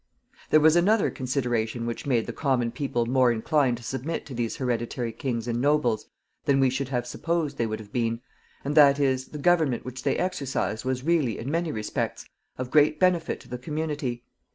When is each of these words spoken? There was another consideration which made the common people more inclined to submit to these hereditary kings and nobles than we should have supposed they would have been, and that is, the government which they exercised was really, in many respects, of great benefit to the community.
There 0.49 0.59
was 0.59 0.75
another 0.75 1.11
consideration 1.11 1.85
which 1.85 2.07
made 2.07 2.25
the 2.25 2.33
common 2.33 2.71
people 2.71 3.05
more 3.05 3.31
inclined 3.31 3.77
to 3.77 3.83
submit 3.83 4.25
to 4.25 4.33
these 4.33 4.55
hereditary 4.55 5.11
kings 5.11 5.47
and 5.47 5.61
nobles 5.61 6.07
than 6.45 6.59
we 6.59 6.71
should 6.71 6.89
have 6.89 7.05
supposed 7.05 7.57
they 7.59 7.67
would 7.67 7.77
have 7.79 7.93
been, 7.93 8.19
and 8.65 8.73
that 8.73 8.99
is, 8.99 9.27
the 9.27 9.37
government 9.37 9.85
which 9.85 10.01
they 10.01 10.17
exercised 10.17 10.83
was 10.83 11.03
really, 11.03 11.37
in 11.37 11.51
many 11.51 11.71
respects, 11.71 12.25
of 12.57 12.71
great 12.71 12.99
benefit 12.99 13.39
to 13.41 13.47
the 13.47 13.59
community. 13.59 14.23